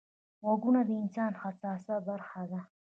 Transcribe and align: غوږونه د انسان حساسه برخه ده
غوږونه 0.45 0.81
د 0.85 0.89
انسان 1.01 1.31
حساسه 1.41 1.95
برخه 2.07 2.41
ده 2.51 2.59